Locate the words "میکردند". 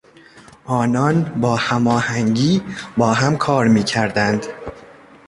3.67-4.45